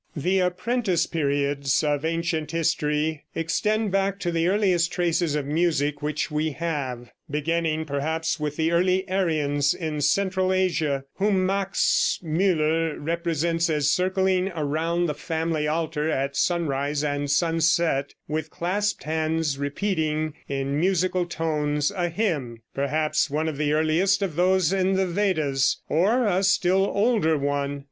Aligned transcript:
The 0.15 0.39
apprentice 0.39 1.05
periods 1.05 1.83
of 1.83 2.03
ancient 2.03 2.49
history 2.49 3.23
extend 3.35 3.91
back 3.91 4.19
to 4.21 4.31
the 4.31 4.47
earliest 4.47 4.91
traces 4.91 5.35
of 5.35 5.45
music 5.45 6.01
which 6.01 6.31
we 6.31 6.53
have, 6.53 7.11
beginning 7.29 7.85
perhaps 7.85 8.39
with 8.39 8.55
the 8.55 8.71
early 8.71 9.07
Aryans 9.07 9.75
in 9.75 10.01
central 10.01 10.51
Asia, 10.51 11.03
whom 11.17 11.45
Max 11.45 12.19
Müller 12.23 12.95
represents 12.97 13.69
as 13.69 13.91
circling 13.91 14.51
around 14.55 15.05
the 15.05 15.13
family 15.13 15.67
altar 15.67 16.09
at 16.09 16.35
sunrise 16.35 17.03
and 17.03 17.29
sunset, 17.29 18.05
and 18.05 18.13
with 18.37 18.49
clasped 18.49 19.03
hands 19.03 19.59
repeating 19.59 20.33
in 20.49 20.79
musical 20.79 21.27
tones 21.27 21.91
a 21.91 22.09
hymn, 22.09 22.63
perhaps 22.73 23.29
one 23.29 23.47
of 23.47 23.57
the 23.57 23.71
earliest 23.71 24.23
of 24.23 24.35
those 24.35 24.73
in 24.73 24.93
the 24.93 25.05
Vedas, 25.05 25.79
or 25.89 26.25
a 26.25 26.41
still 26.41 26.87
older 26.87 27.37
one. 27.37 27.79